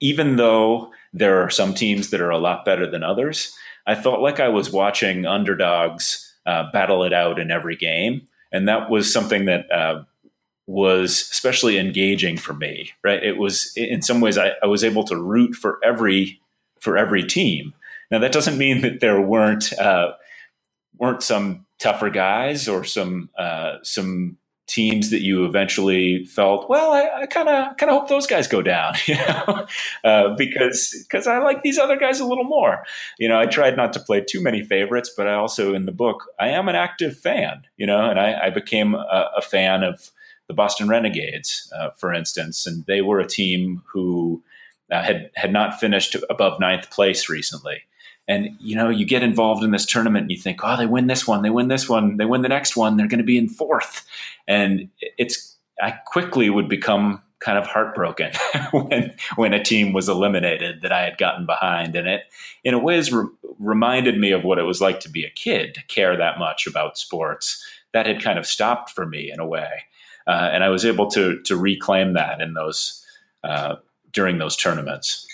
[0.00, 3.54] even though there are some teams that are a lot better than others,
[3.86, 8.68] I felt like I was watching underdogs uh, battle it out in every game and
[8.68, 10.02] that was something that uh,
[10.66, 12.92] was especially engaging for me.
[13.04, 16.40] Right, it was in some ways I, I, was able to root for every
[16.80, 17.74] for every team.
[18.10, 20.12] Now that doesn't mean that there weren't uh,
[20.98, 27.26] weren't some tougher guys or some uh, some teams that you eventually felt, well, I
[27.26, 29.66] kind of kind of hope those guys go down, you know,
[30.04, 32.84] uh, because because I like these other guys a little more.
[33.18, 35.92] You know, I tried not to play too many favorites, but I also in the
[35.92, 39.82] book I am an active fan, you know, and I, I became a, a, fan
[39.82, 40.10] of
[40.46, 44.42] the Boston Renegades, uh, for instance, and they were a team who
[44.90, 47.82] uh, had had not finished above ninth place recently.
[48.28, 51.06] And you know, you get involved in this tournament and you think, oh, they win
[51.06, 53.38] this one, they win this one, they win the next one, they're going to be
[53.38, 54.06] in fourth.
[54.46, 58.32] And it's I quickly would become kind of heartbroken
[58.72, 62.22] when when a team was eliminated that I had gotten behind, and it
[62.64, 65.74] in a ways re- reminded me of what it was like to be a kid
[65.74, 67.64] to care that much about sports.
[67.92, 69.84] That had kind of stopped for me in a way,
[70.26, 73.04] uh, and I was able to to reclaim that in those
[73.44, 73.76] uh,
[74.12, 75.26] during those tournaments.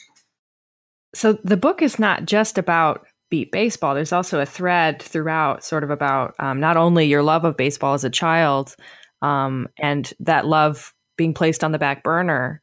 [1.15, 3.95] So the book is not just about beep baseball.
[3.95, 7.95] There's also a thread throughout, sort of about um, not only your love of baseball
[7.95, 8.77] as a child,
[9.23, 12.61] um, and that love being placed on the back burner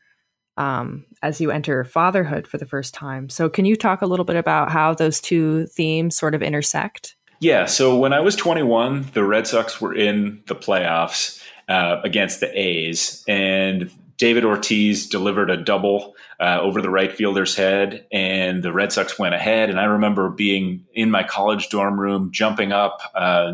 [0.58, 3.30] um, as you enter fatherhood for the first time.
[3.30, 7.16] So, can you talk a little bit about how those two themes sort of intersect?
[7.40, 7.66] Yeah.
[7.66, 12.60] So, when I was 21, the Red Sox were in the playoffs uh, against the
[12.60, 13.90] A's, and
[14.22, 19.18] David Ortiz delivered a double uh, over the right fielder's head, and the Red Sox
[19.18, 19.72] went ahead.
[19.72, 23.54] And I remember being in my college dorm room, jumping up, uh,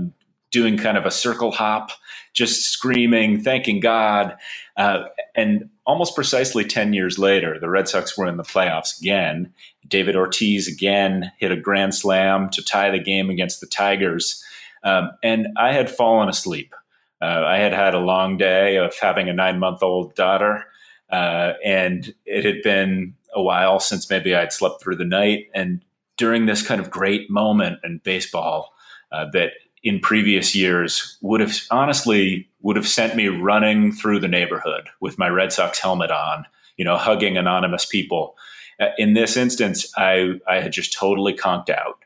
[0.52, 1.92] doing kind of a circle hop,
[2.34, 4.36] just screaming, thanking God.
[4.76, 5.06] Uh,
[5.38, 9.54] and almost precisely 10 years later, the Red Sox were in the playoffs again.
[9.88, 14.44] David Ortiz again hit a grand slam to tie the game against the Tigers.
[14.84, 16.76] Um, and I had fallen asleep.
[17.22, 20.66] Uh, I had had a long day of having a nine month old daughter,
[21.10, 25.48] uh, and it had been a while since maybe I'd slept through the night.
[25.54, 25.84] And
[26.18, 28.74] during this kind of great moment in baseball
[29.12, 29.52] uh, that
[29.84, 35.18] in previous years would have honestly would have sent me running through the neighborhood with
[35.18, 38.36] my Red Sox helmet on, you know, hugging anonymous people.
[38.80, 42.00] Uh, in this instance, I I had just totally conked out,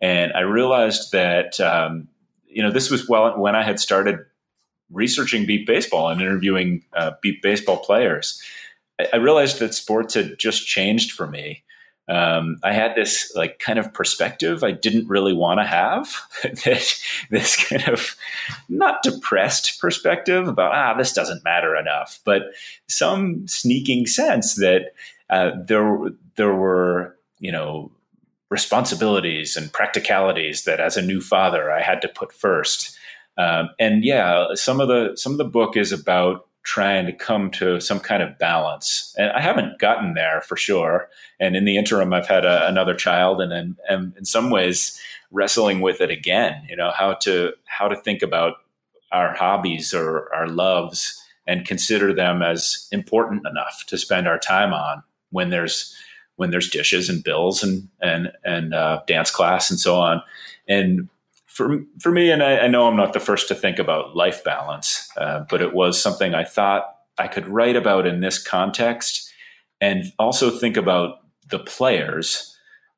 [0.00, 2.08] and I realized that um,
[2.48, 4.18] you know this was well when I had started
[4.90, 8.42] researching beep baseball and interviewing uh, beep baseball players,
[8.98, 11.62] I, I, realized that sports had just changed for me.
[12.08, 16.14] Um, I had this like kind of perspective I didn't really want to have.
[16.42, 18.16] that this kind of
[18.68, 22.42] not depressed perspective about ah this doesn't matter enough, but
[22.86, 24.94] some sneaking sense that
[25.28, 25.98] uh, there
[26.36, 27.90] there were you know
[28.50, 32.97] responsibilities and practicalities that as a new father I had to put first.
[33.38, 37.50] Um, and yeah, some of the some of the book is about trying to come
[37.50, 39.14] to some kind of balance.
[39.16, 41.08] And I haven't gotten there for sure.
[41.40, 45.80] And in the interim, I've had a, another child, and then in some ways wrestling
[45.80, 46.62] with it again.
[46.68, 48.54] You know how to how to think about
[49.12, 54.72] our hobbies or our loves and consider them as important enough to spend our time
[54.72, 55.94] on when there's
[56.36, 60.22] when there's dishes and bills and and and uh, dance class and so on.
[60.68, 61.08] And
[61.58, 64.44] for for me, and I, I, know I'm not the first to think about life
[64.44, 66.84] balance, uh, but it was something I thought
[67.18, 69.28] I could write about in this context,
[69.80, 71.16] and also think about
[71.50, 72.56] the players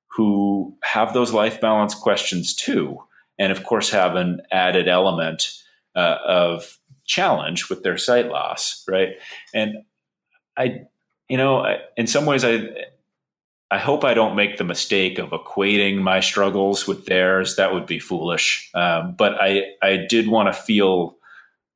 [0.08, 2.98] who have those life balance questions too,
[3.38, 5.50] and of course have an added element
[5.96, 9.12] uh, of challenge with their sight loss, right?
[9.54, 9.76] And
[10.58, 10.82] I,
[11.30, 12.68] you know, I, in some ways, I
[13.70, 17.56] I hope I don't make the mistake of equating my struggles with theirs.
[17.56, 18.68] That would be foolish.
[18.74, 21.16] Um, but I, I did want to feel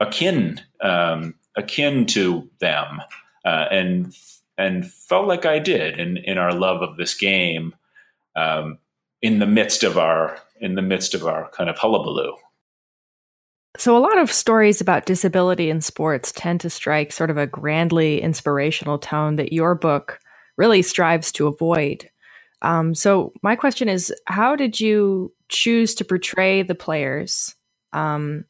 [0.01, 3.01] akin, um, akin to them,
[3.45, 4.15] uh, and
[4.57, 7.75] and felt like I did in in our love of this game,
[8.35, 8.79] um,
[9.23, 12.35] in the midst of our in the midst of our kind of hullabaloo.
[13.77, 17.47] So, a lot of stories about disability in sports tend to strike sort of a
[17.47, 20.21] grandly inspirational tone that your book
[20.57, 22.09] really strives to avoid.
[22.63, 27.55] Um, so, my question is how did you choose to portray the players?
[27.93, 28.47] Um,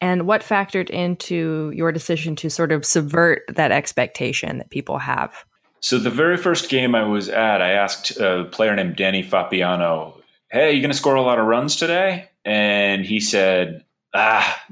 [0.00, 5.44] and what factored into your decision to sort of subvert that expectation that people have?
[5.80, 10.20] So, the very first game I was at, I asked a player named Danny Fapiano,
[10.50, 12.28] Hey, you going to score a lot of runs today?
[12.44, 14.64] And he said, Ah,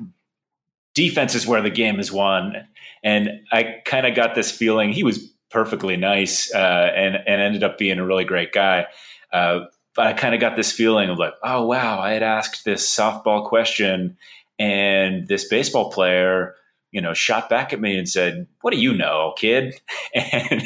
[0.94, 2.66] defense is where the game is won.
[3.02, 7.62] And I kind of got this feeling he was perfectly nice uh, and and ended
[7.62, 8.86] up being a really great guy.
[9.32, 9.60] Uh,
[9.94, 12.84] but I kind of got this feeling of like, oh wow, I had asked this
[12.84, 14.18] softball question,
[14.58, 16.56] and this baseball player,
[16.90, 19.80] you know, shot back at me and said, "What do you know, kid?"
[20.14, 20.62] and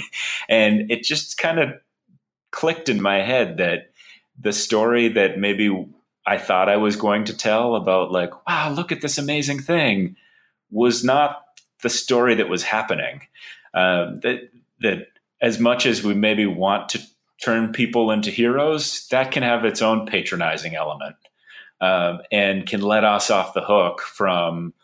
[0.49, 1.75] and it just kind of
[2.51, 3.91] clicked in my head that
[4.41, 5.87] the story that maybe
[6.27, 10.17] I thought I was going to tell about like, wow, look at this amazing thing
[10.71, 11.43] was not
[11.83, 13.23] the story that was happening.
[13.75, 15.09] Uh, that that
[15.41, 17.01] as much as we maybe want to
[17.43, 21.17] turn people into heroes, that can have its own patronizing element
[21.81, 24.75] um, and can let us off the hook from,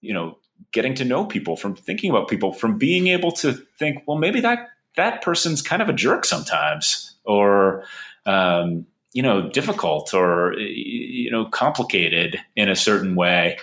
[0.00, 0.38] you know,
[0.72, 4.40] getting to know people, from thinking about people, from being able to think, well, maybe
[4.40, 7.84] that that person's kind of a jerk sometimes, or
[8.26, 13.58] um, you know, difficult, or you know, complicated in a certain way.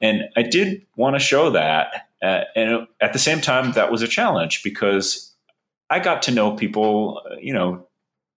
[0.00, 4.02] And I did want to show that, uh, and at the same time, that was
[4.02, 5.34] a challenge because
[5.90, 7.86] I got to know people, uh, you know,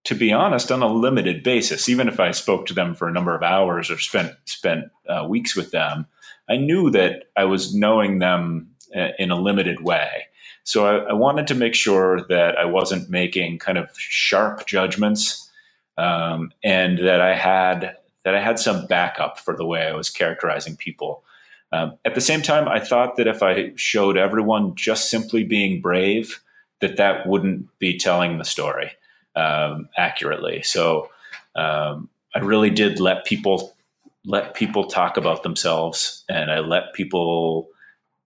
[0.05, 1.89] to be honest, on a limited basis.
[1.89, 5.25] Even if I spoke to them for a number of hours or spent spent uh,
[5.27, 6.05] weeks with them,
[6.49, 10.27] I knew that I was knowing them uh, in a limited way.
[10.63, 15.49] So I, I wanted to make sure that I wasn't making kind of sharp judgments,
[15.97, 20.09] um, and that I had that I had some backup for the way I was
[20.09, 21.23] characterizing people.
[21.71, 25.81] Um, at the same time, I thought that if I showed everyone just simply being
[25.81, 26.41] brave,
[26.81, 28.91] that that wouldn't be telling the story
[29.35, 30.61] um, accurately.
[30.63, 31.09] So
[31.55, 33.75] um, I really did let people
[34.23, 37.69] let people talk about themselves, and I let people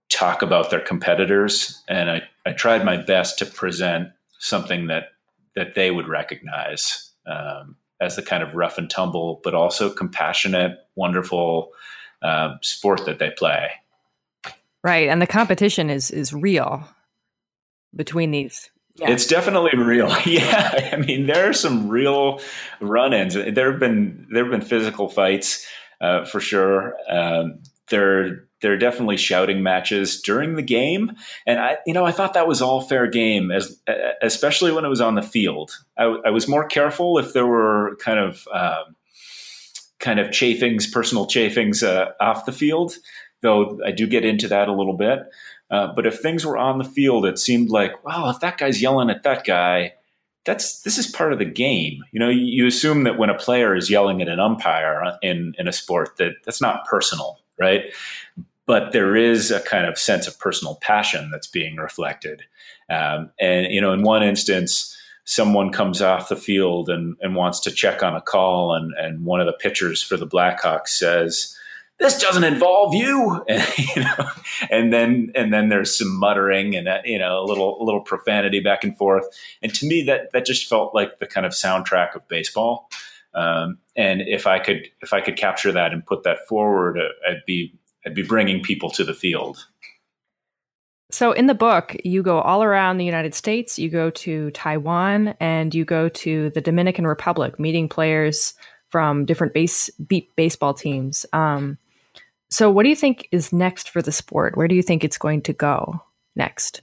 [0.10, 5.10] talk about their competitors, and I, I tried my best to present something that
[5.56, 10.78] that they would recognize um, as the kind of rough and tumble, but also compassionate,
[10.96, 11.72] wonderful
[12.22, 13.70] uh, sport that they play.
[14.84, 16.88] Right, and the competition is is real
[17.96, 19.12] between these yeah.
[19.12, 20.14] It's definitely real.
[20.26, 22.40] Yeah, I mean, there are some real
[22.80, 23.34] run-ins.
[23.34, 25.68] There have been there have been physical fights
[26.02, 26.96] uh, for sure.
[27.10, 31.12] Um, there there are definitely shouting matches during the game,
[31.46, 33.80] and I you know I thought that was all fair game, as
[34.22, 35.72] especially when it was on the field.
[35.98, 38.96] I, I was more careful if there were kind of um,
[40.00, 42.96] kind of chafings, personal chafings uh, off the field.
[43.42, 45.20] Though I do get into that a little bit.
[45.70, 48.82] Uh, but if things were on the field, it seemed like, well, if that guy's
[48.82, 49.94] yelling at that guy,
[50.46, 52.04] that's this is part of the game.
[52.12, 55.68] You know, you assume that when a player is yelling at an umpire in in
[55.68, 57.86] a sport, that that's not personal, right?
[58.68, 62.44] But there is a kind of sense of personal passion that's being reflected.
[62.90, 64.95] Um, and you know, in one instance,
[65.26, 69.26] someone comes off the field and, and wants to check on a call, and and
[69.26, 71.58] one of the pitchers for the Blackhawks says
[72.00, 73.44] this doesn't involve you.
[73.50, 74.30] And, you know,
[74.70, 78.02] and then and then there's some muttering and uh, you know a little a little
[78.02, 79.26] profanity back and forth.
[79.62, 82.90] And to me that that just felt like the kind of soundtrack of baseball.
[83.34, 87.30] Um, and if i could if i could capture that and put that forward uh,
[87.30, 87.74] i'd be
[88.06, 89.68] i'd be bringing people to the field
[91.12, 95.36] so in the book you go all around the united states you go to taiwan
[95.40, 98.54] and you go to the dominican republic meeting players
[98.90, 101.78] from different base beep baseball teams um,
[102.50, 104.56] so, what do you think is next for the sport?
[104.56, 106.02] Where do you think it's going to go
[106.36, 106.82] next?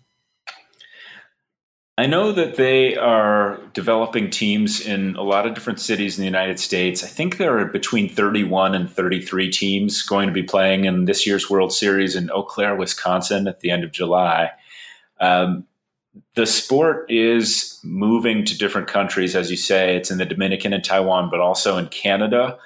[1.98, 6.26] I know that they are developing teams in a lot of different cities in the
[6.26, 7.04] United States.
[7.04, 11.26] I think there are between 31 and 33 teams going to be playing in this
[11.26, 14.52] year's World Series in Eau Claire, Wisconsin at the end of July.
[15.20, 15.66] Um,
[16.34, 19.94] the sport is moving to different countries, as you say.
[19.94, 22.58] It's in the Dominican and Taiwan, but also in Canada.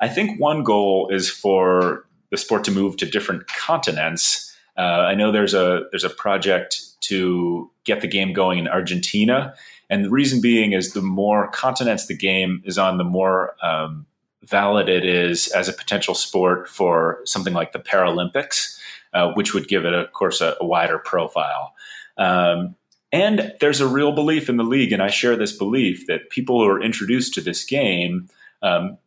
[0.00, 4.56] I think one goal is for the sport to move to different continents.
[4.78, 9.54] Uh, I know there's a there's a project to get the game going in Argentina,
[9.88, 14.06] and the reason being is the more continents the game is on, the more um,
[14.44, 18.78] valid it is as a potential sport for something like the Paralympics,
[19.12, 21.74] uh, which would give it, of course, a, a wider profile.
[22.16, 22.76] Um,
[23.12, 26.60] and there's a real belief in the league, and I share this belief that people
[26.60, 28.28] who are introduced to this game
[28.62, 28.98] um,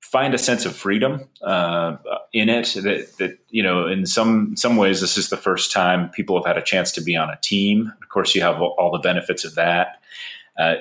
[0.00, 1.96] find a sense of freedom uh,
[2.32, 6.08] in it that, that you know in some some ways this is the first time
[6.10, 7.92] people have had a chance to be on a team.
[8.02, 10.00] Of course you have all the benefits of that.
[10.58, 10.76] Uh,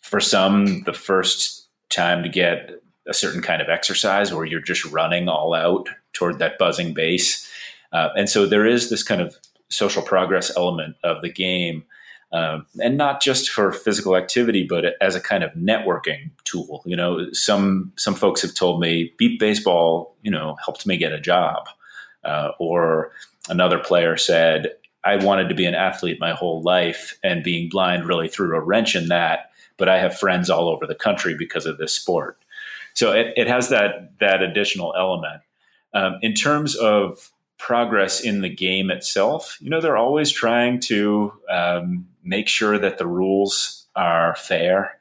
[0.00, 4.84] for some the first time to get a certain kind of exercise where you're just
[4.86, 7.50] running all out toward that buzzing base.
[7.92, 9.36] Uh, and so there is this kind of
[9.68, 11.84] social progress element of the game
[12.34, 16.82] um, and not just for physical activity, but as a kind of networking tool.
[16.84, 21.12] You know, some some folks have told me beep baseball, you know, helped me get
[21.12, 21.68] a job,
[22.24, 23.12] uh, or
[23.48, 24.72] another player said
[25.04, 28.60] I wanted to be an athlete my whole life, and being blind really threw a
[28.60, 29.52] wrench in that.
[29.76, 32.36] But I have friends all over the country because of this sport,
[32.94, 35.40] so it, it has that that additional element.
[35.92, 41.32] Um, in terms of progress in the game itself, you know, they're always trying to
[41.48, 44.98] um, make sure that the rules are fair.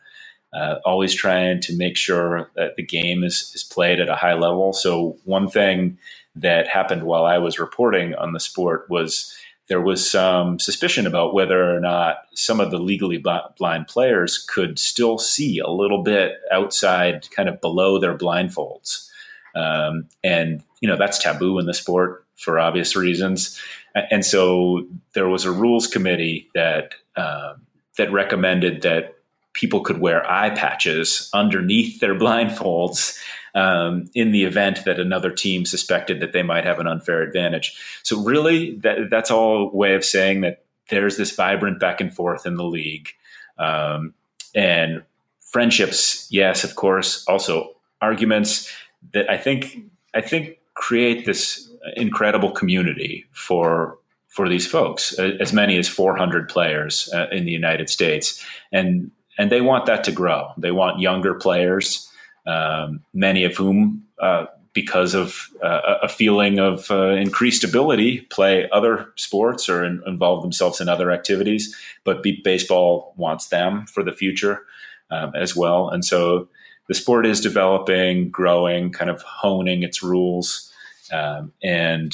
[0.53, 4.35] Uh, always trying to make sure that the game is, is played at a high
[4.35, 4.71] level.
[4.71, 5.97] So one thing
[6.35, 9.35] that happened while I was reporting on the sport was
[9.67, 13.23] there was some suspicion about whether or not some of the legally
[13.57, 19.09] blind players could still see a little bit outside, kind of below their blindfolds.
[19.55, 23.59] Um, and, you know, that's taboo in the sport for obvious reasons.
[23.95, 27.53] And so there was a rules committee that, uh,
[27.97, 29.15] that recommended that
[29.53, 33.17] people could wear eye patches underneath their blindfolds
[33.55, 37.77] um, in the event that another team suspected that they might have an unfair advantage.
[38.01, 42.13] So really, that, that's all a way of saying that there's this vibrant back and
[42.13, 43.09] forth in the league,
[43.57, 44.13] um,
[44.55, 45.03] and
[45.39, 46.27] friendships.
[46.31, 47.23] Yes, of course.
[47.27, 48.71] Also arguments
[49.13, 49.77] that I think
[50.13, 53.97] I think create this incredible community for
[54.29, 59.51] for these folks, as many as 400 players uh, in the United States, and and
[59.51, 60.49] they want that to grow.
[60.57, 62.09] They want younger players
[62.45, 68.67] um, many of whom, uh, because of uh, a feeling of uh, increased ability, play
[68.71, 71.75] other sports or in, involve themselves in other activities.
[72.03, 74.65] But baseball wants them for the future
[75.11, 75.89] um, as well.
[75.89, 76.49] And so
[76.87, 80.71] the sport is developing, growing, kind of honing its rules.
[81.13, 82.13] Um, and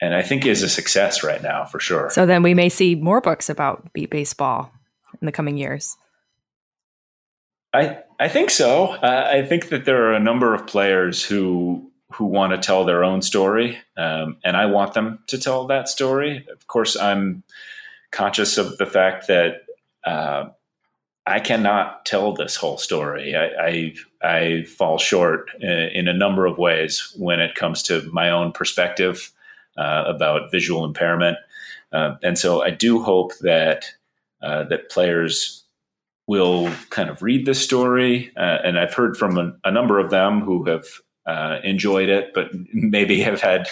[0.00, 2.10] and I think is a success right now for sure.
[2.10, 4.70] So then we may see more books about beep baseball
[5.20, 5.96] in the coming years.
[7.72, 8.88] I I think so.
[8.92, 12.84] Uh, I think that there are a number of players who who want to tell
[12.84, 16.46] their own story, um, and I want them to tell that story.
[16.50, 17.42] Of course, I'm
[18.10, 19.64] conscious of the fact that
[20.04, 20.48] uh,
[21.28, 23.36] I cannot tell this whole story.
[23.36, 28.08] I I, I fall short in, in, a number of ways when it comes to
[28.12, 29.30] my own perspective
[29.76, 31.36] uh, about visual impairment,
[31.92, 33.86] uh, and so I do hope that
[34.42, 35.64] uh, that players
[36.26, 38.30] will kind of read this story.
[38.36, 40.84] Uh, and I've heard from a, a, number of them who have
[41.26, 43.66] uh, enjoyed it, but maybe have had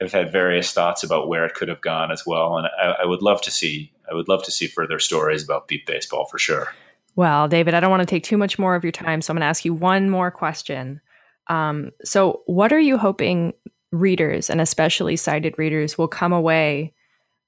[0.00, 2.58] have had various thoughts about where it could have gone as well.
[2.58, 5.68] And I, I would love to see I would love to see further stories about
[5.68, 6.72] beep baseball for sure.
[7.16, 9.36] Well, David, I don't want to take too much more of your time, so I'm
[9.36, 11.00] going to ask you one more question.
[11.48, 13.54] Um, so, what are you hoping
[13.90, 16.92] readers, and especially sighted readers, will come away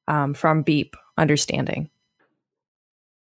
[0.07, 1.91] um, from Beep understanding?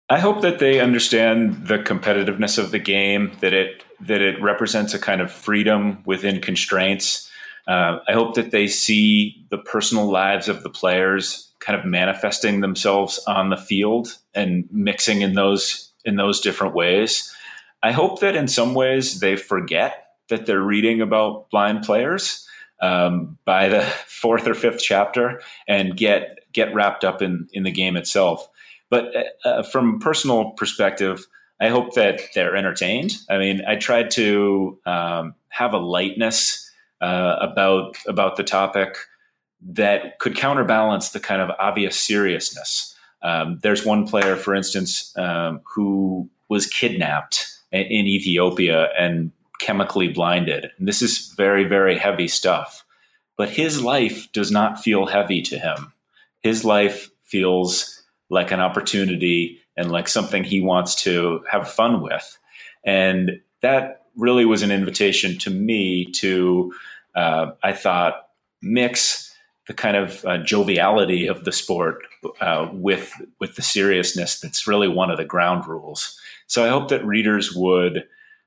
[0.08, 4.94] I hope that they understand the competitiveness of the game, that it that it represents
[4.94, 7.28] a kind of freedom within constraints.
[7.66, 12.60] Uh, I hope that they see the personal lives of the players kind of manifesting
[12.60, 17.34] themselves on the field and mixing in those in those different ways.
[17.82, 22.46] I hope that in some ways they forget that they're reading about blind players
[22.80, 27.70] um, by the fourth or fifth chapter and get get wrapped up in in the
[27.70, 28.48] game itself.
[28.88, 31.26] But uh, uh, from personal perspective,
[31.60, 33.14] I hope that they're entertained.
[33.28, 38.96] I mean, I tried to um, have a lightness uh, about about the topic
[39.68, 42.95] that could counterbalance the kind of obvious seriousness.
[43.26, 50.70] Um, there's one player, for instance, um, who was kidnapped in Ethiopia and chemically blinded.
[50.78, 52.84] And this is very, very heavy stuff.
[53.36, 55.92] But his life does not feel heavy to him.
[56.42, 62.38] His life feels like an opportunity and like something he wants to have fun with.
[62.84, 66.72] And that really was an invitation to me to,
[67.16, 68.28] uh, I thought,
[68.62, 69.25] mix
[69.66, 72.06] the kind of uh, joviality of the sport
[72.40, 76.18] uh, with with the seriousness that's really one of the ground rules.
[76.46, 78.04] So I hope that readers would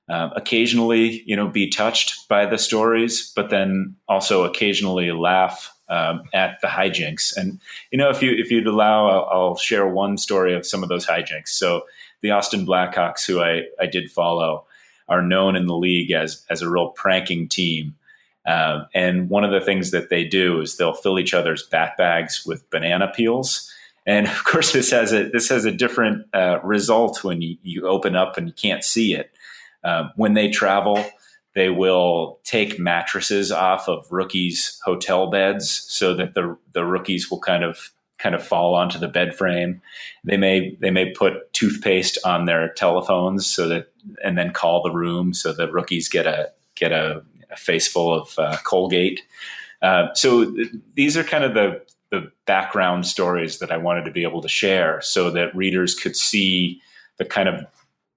[0.09, 6.24] uh, occasionally, you know, be touched by the stories, but then also occasionally laugh um,
[6.34, 7.36] at the hijinks.
[7.36, 7.59] And
[7.91, 10.89] you know, if you if you'd allow, I'll, I'll, share one story of some of
[10.89, 11.49] those hijinks.
[11.49, 11.84] So
[12.22, 14.65] the Austin Blackhawks, who I I did follow,
[15.07, 17.95] are known in the league as as a real pranking team.
[18.50, 21.95] Uh, and one of the things that they do is they'll fill each other's bat
[21.97, 23.72] bags with banana peels.
[24.08, 27.88] And of course, this has a this has a different uh, result when you, you
[27.88, 29.32] open up and you can't see it.
[29.84, 31.06] Um, when they travel,
[31.54, 37.39] they will take mattresses off of rookies' hotel beds so that the the rookies will
[37.39, 39.80] kind of kind of fall onto the bed frame.
[40.24, 43.93] They may they may put toothpaste on their telephones so that
[44.24, 47.22] and then call the room so the rookies get a get a,
[47.52, 49.22] a face full of uh, Colgate.
[49.82, 51.82] Uh, so th- these are kind of the
[52.12, 56.16] the background stories that I wanted to be able to share so that readers could
[56.16, 56.82] see
[57.18, 57.66] the kind of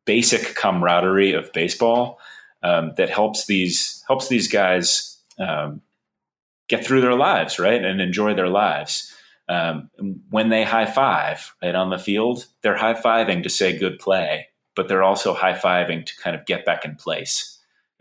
[0.07, 2.19] basic camaraderie of baseball
[2.63, 5.83] um, that helps these helps these guys um,
[6.69, 9.13] get through their lives, right, and enjoy their lives.
[9.49, 9.91] Um,
[10.31, 14.49] when they high five right on the field, they're high fiving to say good play,
[14.75, 17.52] but they're also high fiving to kind of get back in place.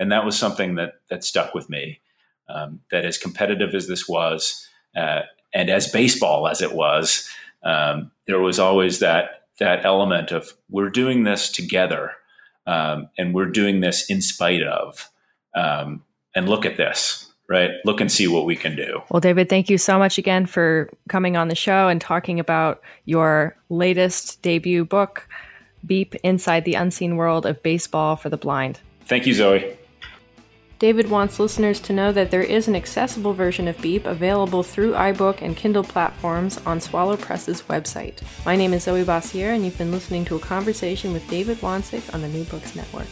[0.02, 2.02] And that was something that that stuck with me
[2.50, 5.22] Um, that as competitive as this was, uh,
[5.54, 7.30] and as baseball as it was,
[7.64, 12.12] um, there was always that that element of we're doing this together,
[12.66, 15.10] um, and we're doing this in spite of.
[15.56, 16.04] Um,
[16.36, 17.72] and look at this, right?
[17.86, 19.02] Look and see what we can do.
[19.10, 22.82] Well, David, thank you so much again for coming on the show and talking about
[23.06, 25.28] your latest debut book,
[25.86, 28.80] Beep Inside the Unseen World of Baseball for the Blind.
[29.06, 29.78] Thank you, Zoe.
[30.82, 34.94] David wants listeners to know that there is an accessible version of Beep available through
[34.94, 38.18] iBook and Kindle platforms on Swallow Press's website.
[38.48, 42.12] My name is Zoe Bossier, and you've been listening to a conversation with David Wanczyk
[42.16, 43.06] on the New Books Network.